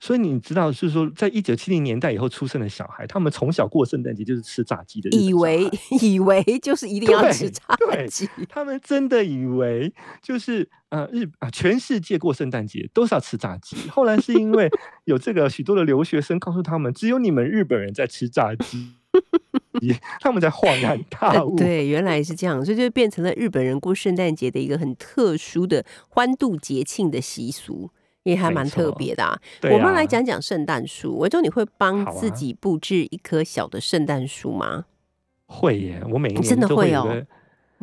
[0.00, 7.62] 所以你知道，是说在一九七零年代以后出生的小孩，他们从小过圣诞节就是吃炸鸡的以为以为就是一定要吃炸
[8.08, 13.76] 鸡，他们真的以为就是呃日啊全世界过圣诞节都是要吃炸鸡。
[13.90, 14.68] 后来是因为
[15.04, 18.94] 有这个许多的留学生告诉他们，只有你们日本人在吃炸鸡，
[20.20, 21.56] 他们在 恍然大悟。
[21.56, 27.90] 呃对，原来是这样，所以就变成了日本人过圣诞节的一个很特殊的欢度节庆的习俗，
[28.24, 29.38] 也还没蛮特错别的啊。
[29.60, 34.84] 对我们啊来讲讲圣诞树，维州，你会帮自己布置一棵小的圣诞树吗？
[35.46, 37.26] 会耶，我每一年真的会有个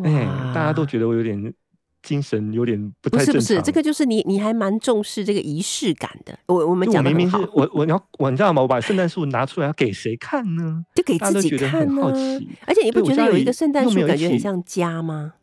[0.02, 1.54] 哎、哇大家都觉得我有点
[2.01, 3.33] 精神有点不太正常。
[3.33, 6.38] 不是不是，这个就是你你还蛮重视这个仪式感的。
[6.47, 8.62] 我我们讲明明是，我我你要我你知道吗？
[8.62, 10.83] 我把圣诞树拿出来要给谁看呢？
[10.95, 15.33] 就给自己看呢、好奇而且你不觉得有一个圣诞树感觉很像家吗？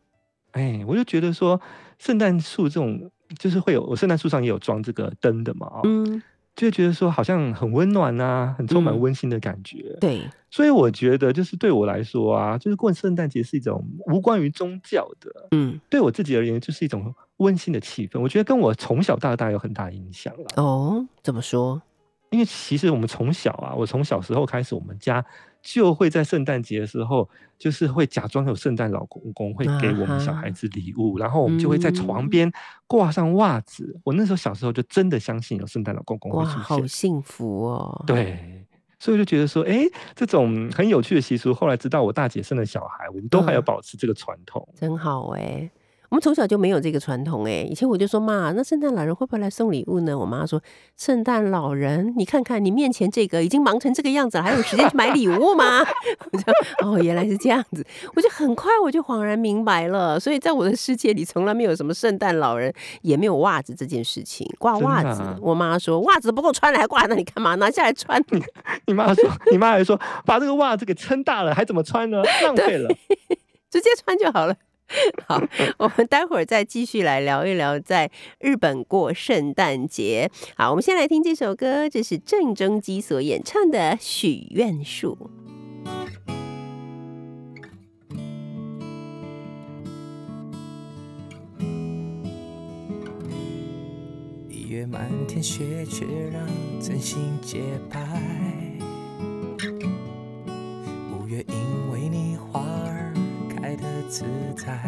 [0.51, 1.59] 哎，我就觉得说，
[1.99, 6.21] 圣诞树这种就是会有，我圣诞树上也有装这个灯的嘛，哦，嗯，
[6.57, 9.95] 就会觉得说好像很温暖啊，很充满嗯温馨的感觉。
[10.01, 18.19] 对，所以我觉得，就是对我来说啊，就是过圣诞节是一种无关于宗教的，嗯，对我自己而言，就是一种温馨的气氛。
[18.19, 20.45] 我觉得跟我从小到大有很大影响了。
[20.55, 21.79] 哦，怎么说？
[22.31, 25.23] 因为其实我们从小啊，我从小时候开始，我们家
[25.61, 32.51] 就会在圣诞节的时候，就是会假装有圣诞老公公会给我们小孩子礼物，然后我们就会在床嗯边
[32.85, 33.99] 挂上袜子。
[34.03, 36.87] 我那时候小时候就真的相信有圣诞老公公会哇，出好。
[36.87, 38.65] 幸福哦！，对，
[38.99, 39.83] 所以我就觉得说，哎，
[40.15, 44.67] 这种很有趣的习俗，后来直到我大姐生了小孩，我们都还有嗯保持这个传统。
[44.75, 45.69] 真好哎。
[46.09, 47.67] 我们从小就没有这个传统哎。
[47.69, 50.17] 以前我就说妈，那圣诞老人会不会来送礼物呢？
[50.17, 50.61] 我妈说，
[50.95, 55.85] 圣诞老人，你看看你面前这个已经忙成这个样子了，还有时间去买礼物吗？
[56.31, 56.43] 我就
[56.87, 60.19] 哦，原来是这样子，我就很快我就恍然明白了。
[60.19, 64.47] 所以在我的世界里，从来没有什么圣诞老人，也没有袜子这件事情。
[64.57, 67.55] 挂袜子，啊我妈说袜子不够穿了，还挂在那里干嘛？
[67.55, 68.23] 拿下来穿。
[68.87, 72.23] 你妈说，你妈还说，把这个袜子给撑大了，还怎么穿呢？
[72.43, 72.89] 浪 费了。
[73.69, 74.55] 直接穿就好了。
[75.27, 75.41] 好，
[75.77, 80.31] 我们待会儿再继续来聊一聊在日本过圣诞节。
[80.55, 85.17] 好，我们先来听这首歌，这是郑中基所演唱的《许愿树》。
[94.49, 96.45] 一月满天雪，却让
[96.81, 97.99] 真心洁白。
[101.11, 101.86] 五月因为你花儿开得
[104.07, 104.23] 自
[104.55, 104.79] 在。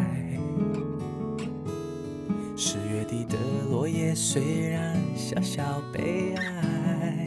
[2.56, 3.38] 十月底的
[3.70, 5.62] 落叶虽然小小
[5.94, 7.26] 悲哀，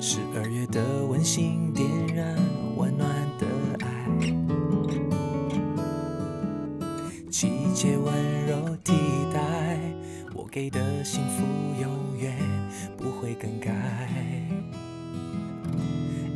[0.00, 2.36] 十二月的温馨点燃
[2.76, 3.08] 温暖
[3.38, 3.46] 的
[3.84, 4.08] 爱。
[7.30, 8.12] 季节温
[8.46, 8.92] 柔替
[9.32, 9.78] 代
[10.34, 11.44] 我给的幸福，
[11.80, 12.36] 永远
[12.96, 13.72] 不会更改。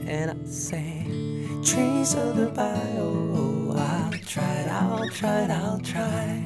[0.07, 1.07] And I say,
[1.63, 3.32] trees of the bio,
[4.13, 6.43] I'll try it, I'll try I'll try,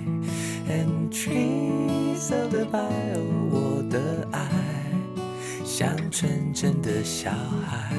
[0.68, 4.40] And trees of the bio，我的爱
[5.64, 7.92] 像纯真的小孩。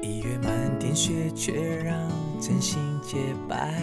[0.00, 2.08] 一月满天雪，却让
[2.40, 3.16] 真心洁
[3.48, 3.74] 白。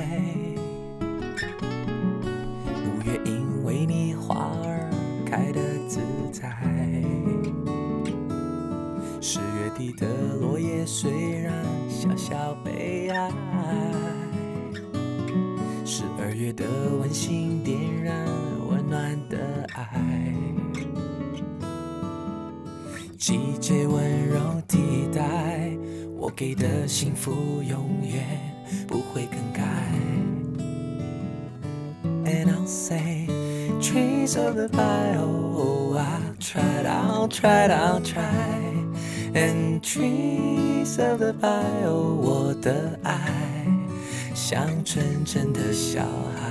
[2.85, 4.89] 五月因为你花儿
[5.25, 5.99] 开得自
[6.31, 6.55] 在。
[9.19, 10.05] 十月底的
[10.39, 11.53] 落叶虽然
[11.89, 13.29] 小小悲哀，
[15.85, 16.65] 十二月的
[16.99, 18.25] 温馨点燃
[18.67, 19.37] 温暖的
[19.75, 19.83] 爱。
[23.15, 24.79] 季节温柔替
[25.13, 25.69] 代
[26.17, 28.25] 我给的幸福，永远
[28.87, 29.63] 不会更改。
[32.25, 33.27] And I'll say,
[33.79, 38.62] trees of the bio, I'll try I'll try I'll try.
[39.35, 41.89] And trees of the pie。
[41.89, 43.65] 我的爱
[44.33, 46.01] 像纯真的小
[46.35, 46.42] 孩。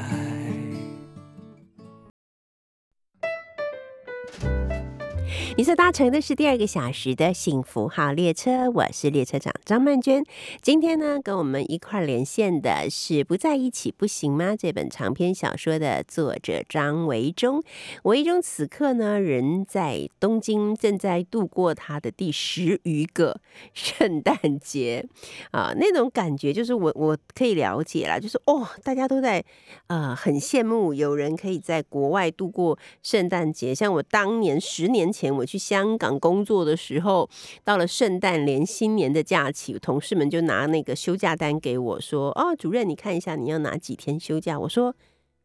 [5.63, 10.25] 你所搭乘的是第二个小时的幸福号列车，我是列车长张曼娟。
[10.61, 17.63] 今天呢，跟我们一块连线的是《不在一起不行吗》这本长篇小说的作者张维忠。
[18.03, 23.41] 维忠此刻呢，人在东京，正在度过他的第十余个
[23.73, 25.07] 圣诞节
[25.53, 29.45] 啊，那种感觉就是我我可以了解啦，就是哦，大家都在
[29.87, 35.47] 呃很羡慕有人可以在国外度过圣诞节，像我当年十年前我。
[35.53, 37.29] 去香港工作的时候，
[37.63, 44.95] 到了圣诞连新年的假期，同事们就拿那个休假单给我说：“哦，主任，你看一下你要哪几天休假？”我说：“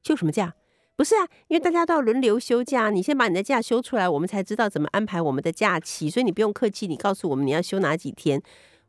[0.01, 0.53] 休什么假？
[0.95, 6.09] 不是啊，因为大家都要轮流休假，你先把你的假休出来，我们才知道怎么安排我们的假期。
[6.09, 8.41] 所以你不用客气，你告诉我们你要休哪几天。”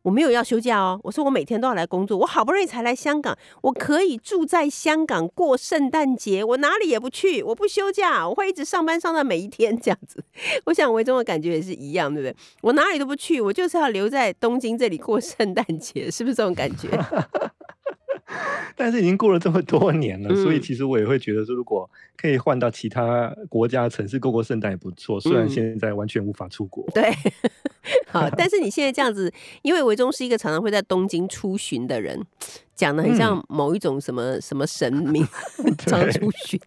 [0.08, 10.24] 我没有要休假哦，我说我每天都要来工作，我好不容易才来香港，我可以住在香港过圣诞节，我哪里也不去，我不休假，我会一直上班上到每一天这样子。
[10.64, 12.34] 我想维中的感觉也是一样，对不对？
[12.62, 16.88] 我哪里都不去，我就是要留在东京这里过圣诞节，是不是这种感觉？
[18.76, 25.20] 但是已经过了这么多年了，所以其实我也会觉得说，如果可以换到其他国家城市过过圣诞也不错。
[25.20, 26.84] 虽然现在完全无法出国。
[26.92, 27.10] 对，
[28.08, 32.24] 好， 但是你现在这样子，因为维中是一个常常会在东京出巡的人。
[32.74, 35.26] 讲的很像某一种什么什么神明
[35.78, 36.60] 常出巡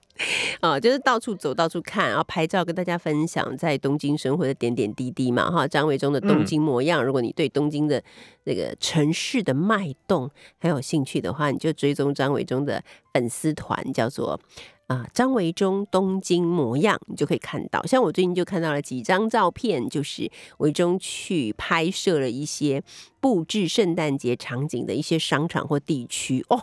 [0.59, 5.67] 啊，就是到处走到处看，然后拍照跟大家分享在东京生活的点点滴滴嘛哈。
[5.67, 8.03] 张伟忠的东京模样，如果你对东京的
[8.43, 14.39] 那个城市的脉动很有兴趣的话，你就追踪张伟忠的粉丝团，叫做。
[14.87, 17.81] 啊，张维忠东京模样，你就可以看到。
[17.85, 22.83] 像我最近就看到了几张照片，就是维忠去拍摄了一些
[23.21, 26.61] 布置圣诞节场景的一些商场或地区，哦，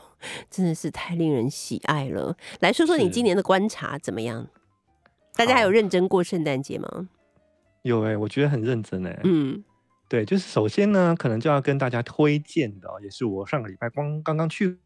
[0.50, 2.36] 真的是太令人喜爱了。
[2.60, 4.48] 来说说你今年的观察怎么样？
[5.34, 7.08] 大家还有认真过圣诞节吗？
[7.82, 9.20] 有哎，我觉得很认真哎。
[9.24, 9.62] 嗯，
[10.08, 14.78] 对，就是首先呢，可能就要跟大家推荐的，也是我上个礼拜刚刚刚去。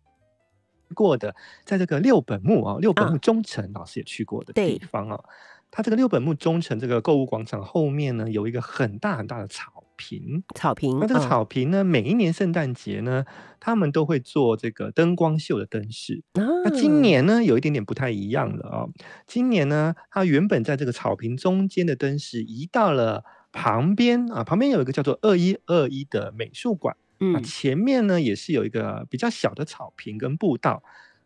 [0.94, 5.24] 过的，在这个六本木啊，六本木中城老师也去过的地方啊，
[5.70, 10.98] 它这个六本木中城这个购物广场后面呢，有一个很大很大的草坪，草坪。
[10.98, 13.24] 那这个草坪呢，每一年圣诞节呢，
[13.60, 16.24] 他们都会做这个灯光秀的灯饰。
[16.34, 18.86] 那今年呢，有一点点不太一样了啊，
[19.26, 23.22] 今年呢，它原本在这个草坪中间的灯饰移到了
[23.52, 26.96] 旁边啊，旁边有一个叫做二一二一的美术馆。
[27.20, 30.82] 嗯前面呢也是有一个比较小的草坪跟步道，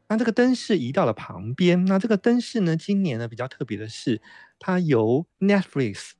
[0.08, 1.86] 那这个灯饰移到了旁边。
[1.86, 4.20] 那这个灯饰呢，今年呢比较特别的是，
[4.58, 6.10] 它由 Netflix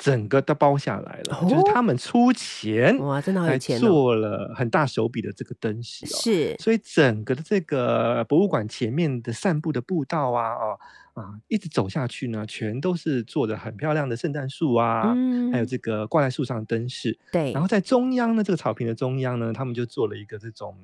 [0.00, 10.80] 整个都包下来了，就是他们出钱哇，真的好有钱，做了很大手笔的这个灯饰，是，所以整个的这个博物馆前面的散步的步道啊，哦。
[11.14, 15.12] 啊，一直走下去呢，全都是做的很漂亮的圣诞树啊，
[15.52, 17.18] 还有这个挂在树上的灯饰。
[17.32, 20.78] 对，然后在中央呢，这个草坪的中央呢，他们就做了一个这种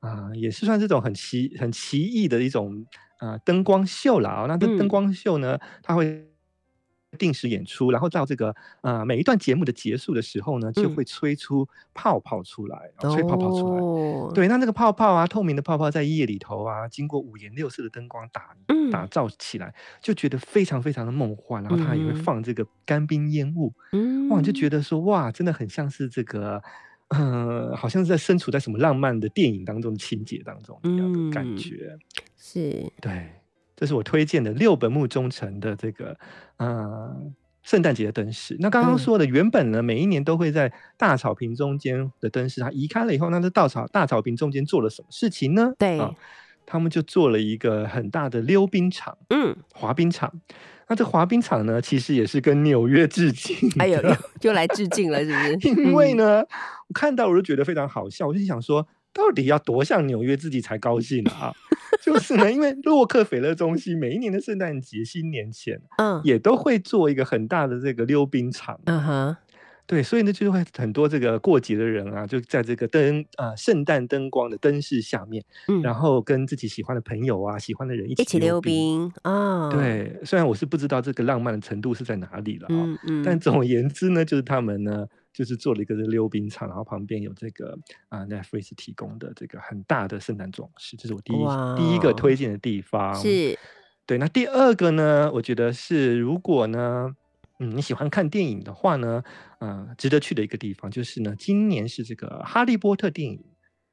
[0.00, 2.86] 啊，也是算这种很奇很奇异的一种
[3.18, 4.46] 啊灯光秀了啊。
[4.48, 6.26] 那这灯光秀呢，它会。
[7.18, 14.34] 定时演出，然后到这个呃每一段节目的结束的时候呢，就会吹出泡泡出来，吹泡泡出来。
[14.34, 18.56] 对，那那个泡泡啊，透明的泡泡在夜里头啊，经过五颜六色的灯光打
[18.90, 21.62] 打造起来，就觉得非常非常的梦幻。
[21.62, 23.72] 然后它也会放这个干冰烟雾，
[24.30, 26.62] 哇，就觉得说哇，真的很像是这个，
[27.08, 31.96] 呃，好像是在身处在什么浪漫的电影当中的情节当中一样的感觉。
[32.36, 33.30] 是，对。
[33.76, 36.16] 这是我推荐的六本木中城的这个
[36.56, 37.14] 呃
[37.62, 38.56] 圣诞节的灯饰。
[38.58, 45.74] 那刚刚说的，原本呢每一年都会在大草坪中间的灯饰，它移开了以后，那这稻草大草坪中间做了什么事情呢？
[45.78, 46.00] 对，
[46.64, 50.32] 他们就做了一个很大的溜冰场，嗯，滑冰场。
[50.88, 53.56] 那这滑冰场呢，其实也是跟纽约致敬。
[53.78, 54.00] 哎呦，
[54.40, 55.82] 就 来致敬了，是不是？
[55.82, 58.86] 因为呢，我看到我就觉得非常好笑，我就想说。
[59.16, 61.50] 到底要多像纽约自己才高兴啊？
[62.04, 69.36] 就是呢，因为洛克菲勒中心每一年的圣诞节、新年前，嗯，也都会做一个很大的这个溜冰场，嗯哼，
[69.86, 79.70] 对，所以呢，就会很多这个过节的人啊，就在这个灯啊，圣诞灯光的灯饰下面，嗯，然后跟自己喜欢的朋友啊、喜欢的人一起溜冰啊。
[79.70, 82.68] 对，虽然我是不知道这个浪漫的程度是在哪里了
[83.08, 85.06] 嗯，但总而言之呢，就是他们呢。
[85.36, 87.78] 就是做了一个溜冰场，然后旁边有这个
[88.08, 91.36] 啊，Netflix 提供的这个很大的圣诞装饰，这是我第一
[91.76, 93.14] 第一个推荐的地方。
[93.14, 93.58] 是，
[94.06, 94.16] 对。
[94.16, 97.14] 那第二个呢，我觉得是如果呢，
[97.58, 99.22] 嗯，你喜欢看电影的话呢，
[99.58, 103.44] 呃，值得去的一个地方就是呢，今年是这个《哈利波特》电影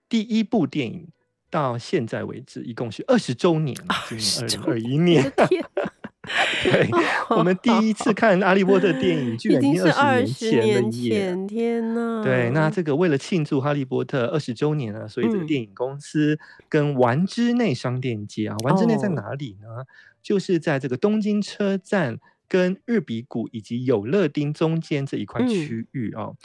[0.08, 1.10] 第一部电影
[1.50, 3.76] 到现在为止，一共是二十周年，
[4.08, 5.30] 今年二零二一年。
[6.62, 6.90] 天 对，
[7.30, 11.10] 我们第一次看《哈利波特》电影，居已然已经二二十十年年前了耶。
[11.12, 12.22] 前，天呐！
[12.24, 19.68] 对，那这个为了庆祝《哈利波特》二十周年呢，所以这个嗯电影公司跟丸之内商店街啊，丸之内在哦哪里呢？
[20.22, 22.18] 就是在这个东京车站
[22.48, 26.36] 跟日比谷以及有乐町中间这一块嗯区域哦。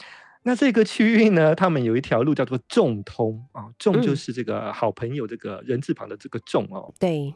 [0.43, 6.93] 那这个区域呢，他们有一条路叫做众通啊，众就嗯是这个好朋友这个人字旁的这个众哦。
[6.99, 7.33] 对，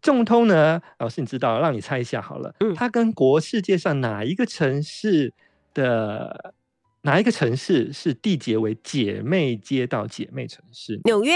[0.00, 2.74] 众通呢，老师你知道，让你猜一下好了，嗯。
[2.74, 5.32] 它跟国世界上哪一个城市
[5.74, 6.54] 的
[7.02, 11.00] 哪一个城市是缔结为姐妹街道、姐妹城市？
[11.04, 11.34] 纽约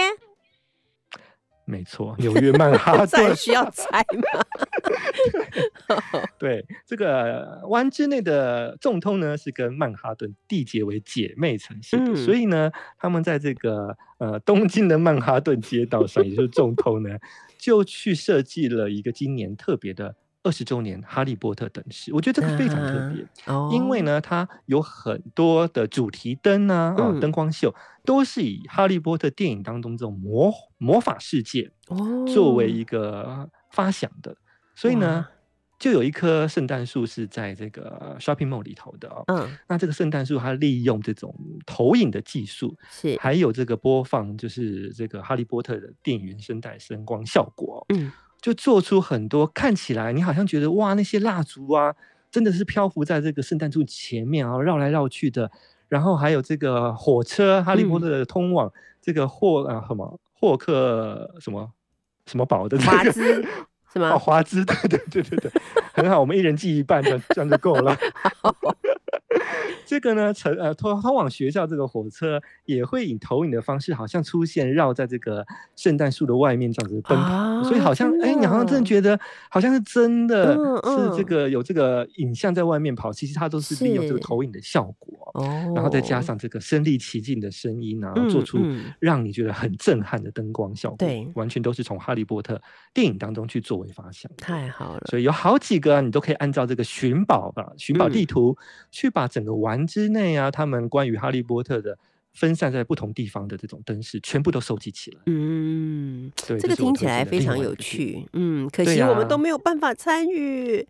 [1.67, 3.35] 没错， 纽约曼哈顿。
[3.37, 4.41] 需要猜吗？
[6.39, 17.19] 对，这个湾之内的众通呢，是跟曼哈顿缔结为姐妹城市，嗯所以呢，他们在这个呃东京的曼哈顿街道上，也就是众通呢，
[17.59, 20.15] 就去设计了一个今年特别的
[20.47, 22.15] 二十周年哈利波特等式。
[22.15, 23.27] 我觉得这个非常特别。
[23.53, 27.75] 哦因为，呢，它有很多的主题灯啊，啊、嗯灯光秀
[28.05, 34.37] 都是以《哈利波特》电影当中这种魔魔法世界哦，作为一个发想的，
[34.75, 35.31] 所以呢哇，
[35.79, 39.25] 就有一棵圣诞树是在这个 shopping mall 里头的哦。
[39.27, 41.35] 嗯，那这个圣诞树它利用这种
[41.67, 48.11] 投影的技术，是，还有这个播放就是这个《哈利波特》的电影原声带声光效果哦、嗯，
[48.47, 51.93] 就做出很多看起来你好像觉得哇，那些蜡烛啊，
[52.31, 55.51] 真的是漂浮在这个圣诞树前面啊，绕来绕去的。
[55.89, 58.73] 然后还有这个火车，哈利波嗯特的通往
[59.03, 61.69] 这个霍啊什么霍克什么
[62.27, 63.45] 什么堡的这个华兹
[63.93, 65.51] 是吗哦，华兹，对对对对对，
[65.93, 67.97] 很好，我们一人记一半，这样这样就够了。
[69.87, 79.19] 这个呢，乘呃通通往学校这个火车也会以投影的方式，好像出现绕在这个圣诞树的外面这样子奔跑，啊所以好像哎，你好像真的觉得
[79.49, 88.59] 好像是真的嗯是这嗯个有这个影像在外面跑，其实它都是利用这个投影的效果，哦，然后再加上这个身临其境的声音啊，然后做出
[88.99, 92.61] 让你觉得很震撼的灯光效果，对完全都是从哈利波特
[92.93, 94.45] 电影当中去作为发想的。
[94.45, 98.27] 太好了，所以有好几个啊你都可以按照这个寻宝吧，寻宝地嗯。
[98.27, 98.57] 图、
[98.91, 101.99] 去把整个丸之内啊，他们关于哈利波特的
[102.33, 105.21] 分散在不同地方的这种灯饰，全部都收集起来。
[105.27, 110.87] 嗯，对，这个听起来非常有趣，嗯，可惜我们都没有办法参与，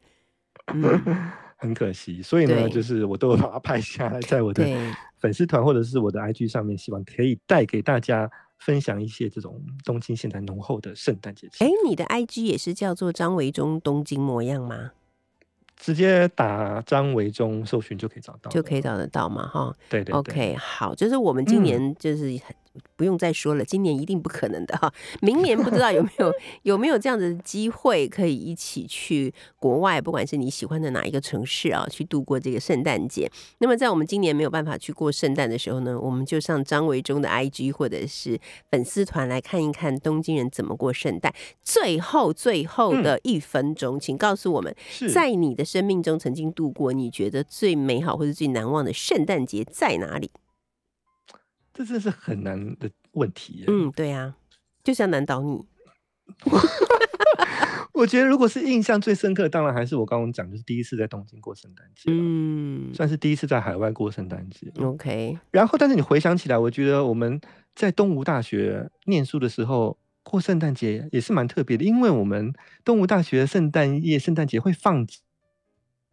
[0.72, 1.00] 嗯，
[1.58, 2.22] 很可惜。
[2.22, 4.64] 所以呢，就是我都有把它拍下来，在我的，
[5.18, 14.92] 粉丝团或者是我的 IG 上面，希望可以带给大家分享一些这种东京现在浓厚的圣诞节气哎氛。，你的 IG 也是叫做张维忠东京模样吗？
[15.76, 18.80] 直接打张维忠搜寻就可以找到，就可以。
[18.80, 19.74] 找得到嘛，哈。
[19.88, 22.54] 对对对 OK，好，就是我们今嗯年就是很、
[22.96, 24.92] 不用再说了，今年一定不可能的哈。
[25.20, 33.30] 明年不知道有没有 有没有这样子的机会，可以一起去国外，不管是你喜欢的哪一个城市啊，去度过这个圣诞节。
[33.58, 38.38] 那么在我们今年没有办法去过圣诞的时候呢，我们就上张维忠的 IG 或者是
[38.70, 41.32] 粉丝团来看一看东京人怎么过圣诞。
[41.62, 44.74] 最后最后的一分钟，请告诉我们，
[45.12, 50.30] 在你的生命中曾经度过你觉得最美好或者最难忘的圣诞节在哪里？
[51.76, 53.64] 这真是很难的问题。
[53.68, 54.34] 嗯，对啊，
[54.82, 55.62] 就是要难倒你。
[57.92, 64.70] 我觉得如果是印象最深刻，当然还是我刚刚讲，就是第一次在东京过圣诞节，嗯，嗯算是第一次在海外过圣诞节。
[64.82, 67.40] ，OK，然后，但是你回想起来，我觉得我们
[67.74, 72.52] 在东吴大学念书的时候过圣诞节也是蛮特别的，因为我们
[72.84, 75.06] 东吴大学圣诞夜、圣诞节会放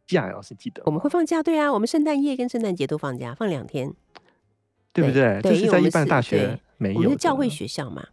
[0.07, 3.93] 假，老师记得我们会放假，对啊，我们圣诞夜跟圣诞节都放假，放两天。
[4.93, 5.41] 对不对？
[5.41, 6.99] 对这是在一般因为我们是对大学没有的。
[6.99, 8.07] 我们是教会学校嘛，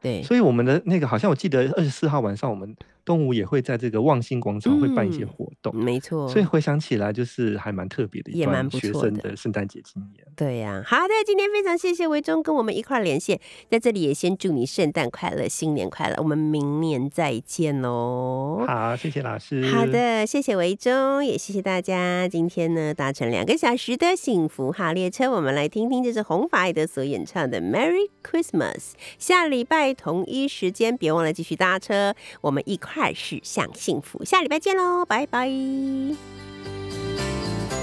[0.00, 2.74] 对，所以我们的那个好像我记得二十四号晚上，我们
[3.04, 5.76] 东吴也会在这个望星广场会办一些嗯活动。
[5.76, 6.28] 没错。
[6.28, 10.26] 所以回想起来，就是还蛮特别的一也蛮段学生的圣诞节经验。
[10.36, 13.40] 对呀、好的，今天非常谢谢维忠跟我们一块儿连线，
[13.70, 18.64] 在这里也先祝你圣诞快乐，新年快乐，我们明年再见喽。
[18.66, 19.64] 好，谢谢老师。
[19.66, 22.26] 好，的，谢谢维忠，也谢谢大家。
[22.28, 28.74] 今天呢，搭乘两个小时的幸福号列车，我们来听听这是红发爱德所演唱的《Merry Christmas》。
[29.18, 34.24] 下礼拜同一时间，别忘了继续搭车，我们一块儿驶向幸福。
[34.24, 35.48] 下礼拜见喽，拜拜。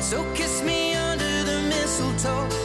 [0.02, 2.61] So kiss me under the mistletoe.